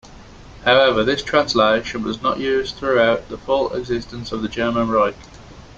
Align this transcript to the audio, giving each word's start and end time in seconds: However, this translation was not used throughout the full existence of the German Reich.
However, 0.65 1.03
this 1.03 1.21
translation 1.21 2.01
was 2.01 2.23
not 2.23 2.39
used 2.39 2.75
throughout 2.75 3.29
the 3.29 3.37
full 3.37 3.71
existence 3.75 4.31
of 4.31 4.41
the 4.41 4.49
German 4.49 4.89
Reich. 4.89 5.13